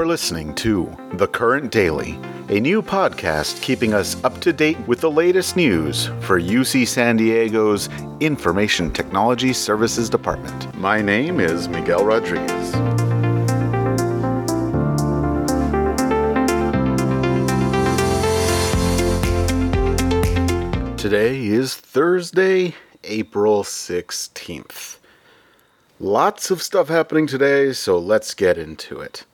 [0.00, 5.02] are listening to The Current Daily, a new podcast keeping us up to date with
[5.02, 10.74] the latest news for UC San Diego's Information Technology Services Department.
[10.74, 12.70] My name is Miguel Rodriguez.
[20.98, 22.74] Today is Thursday,
[23.04, 24.96] April 16th.
[25.98, 29.26] Lots of stuff happening today, so let's get into it.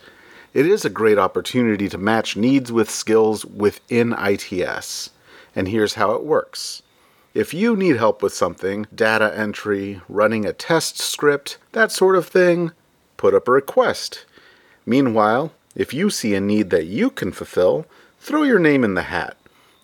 [0.53, 5.10] It is a great opportunity to match needs with skills within ITS.
[5.55, 6.83] And here's how it works.
[7.32, 12.26] If you need help with something, data entry, running a test script, that sort of
[12.26, 12.72] thing,
[13.16, 14.24] put up a request.
[14.84, 17.86] Meanwhile, if you see a need that you can fulfill,
[18.18, 19.36] throw your name in the hat.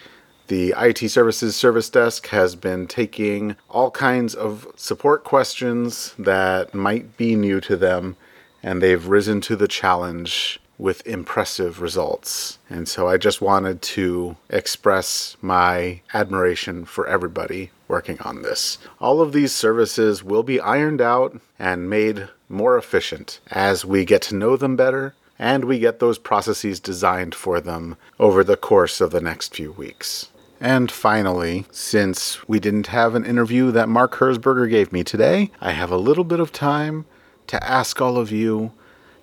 [0.47, 7.17] The IT Services Service Desk has been taking all kinds of support questions that might
[7.17, 8.15] be new to them,
[8.61, 12.59] and they've risen to the challenge with impressive results.
[12.69, 18.77] And so I just wanted to express my admiration for everybody working on this.
[18.99, 24.21] All of these services will be ironed out and made more efficient as we get
[24.23, 29.01] to know them better and we get those processes designed for them over the course
[29.01, 30.29] of the next few weeks.
[30.59, 35.71] And finally, since we didn't have an interview that Mark Herzberger gave me today, I
[35.71, 37.05] have a little bit of time
[37.47, 38.71] to ask all of you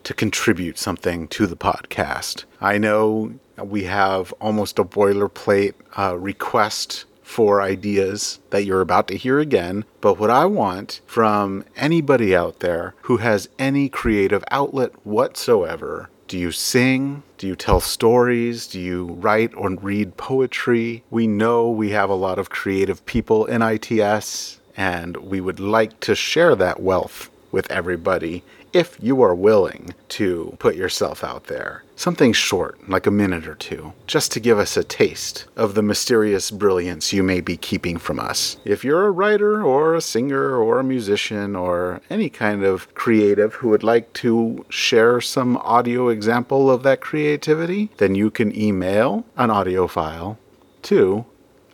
[0.04, 2.44] to contribute something to the podcast.
[2.60, 9.16] I know we have almost a boilerplate uh, request for ideas that you're about to
[9.16, 9.84] hear again.
[10.00, 16.38] But what I want from anybody out there who has any creative outlet whatsoever do
[16.38, 17.22] you sing?
[17.36, 18.66] Do you tell stories?
[18.66, 21.04] Do you write or read poetry?
[21.10, 26.00] We know we have a lot of creative people in ITS, and we would like
[26.00, 28.42] to share that wealth with everybody
[28.74, 31.84] if you are willing to put yourself out there.
[31.97, 35.82] Something short, like a minute or two, just to give us a taste of the
[35.82, 38.56] mysterious brilliance you may be keeping from us.
[38.65, 43.54] If you're a writer or a singer or a musician or any kind of creative
[43.54, 49.24] who would like to share some audio example of that creativity, then you can email
[49.36, 50.36] an audio file
[50.82, 51.24] to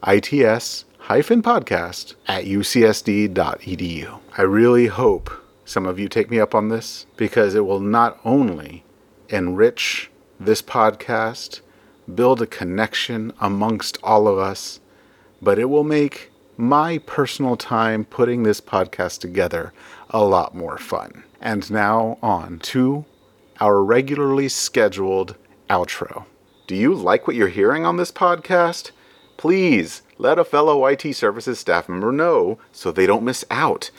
[0.07, 4.19] its podcast at ucsd.edu.
[4.37, 5.31] I really hope
[5.71, 8.83] some of you take me up on this because it will not only
[9.29, 11.61] enrich this podcast,
[12.13, 14.81] build a connection amongst all of us,
[15.41, 19.73] but it will make my personal time putting this podcast together
[20.09, 21.23] a lot more fun.
[21.41, 23.05] And now on to
[23.61, 25.37] our regularly scheduled
[25.69, 26.25] outro.
[26.67, 28.91] Do you like what you're hearing on this podcast?
[29.37, 33.93] Please let a fellow IT services staff member know so they don't miss out.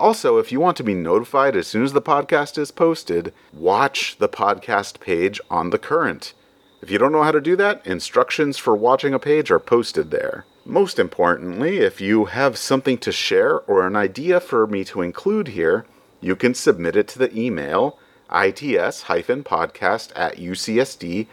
[0.00, 4.16] Also, if you want to be notified as soon as the podcast is posted, watch
[4.16, 6.32] the podcast page on the current.
[6.80, 10.10] If you don't know how to do that, instructions for watching a page are posted
[10.10, 10.46] there.
[10.64, 15.48] Most importantly, if you have something to share or an idea for me to include
[15.48, 15.84] here,
[16.22, 17.98] you can submit it to the email
[18.32, 21.26] its-podcast at ucsd.edu.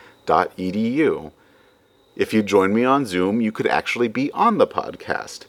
[2.18, 5.46] If you join me on Zoom, you could actually be on the podcast.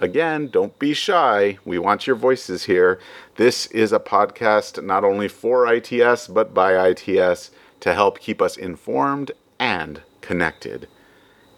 [0.00, 1.58] Again, don't be shy.
[1.64, 3.00] We want your voices here.
[3.34, 7.50] This is a podcast not only for ITS, but by ITS
[7.80, 10.86] to help keep us informed and connected.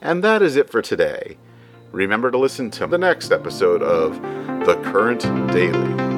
[0.00, 1.36] And that is it for today.
[1.92, 4.14] Remember to listen to the next episode of
[4.64, 5.22] The Current
[5.52, 6.09] Daily.